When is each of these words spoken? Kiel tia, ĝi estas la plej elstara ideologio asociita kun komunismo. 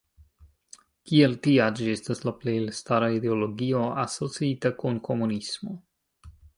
Kiel 1.09 1.35
tia, 1.47 1.67
ĝi 1.81 1.91
estas 1.99 2.25
la 2.29 2.33
plej 2.39 2.57
elstara 2.63 3.13
ideologio 3.19 3.85
asociita 4.09 4.77
kun 4.83 5.03
komunismo. 5.11 5.81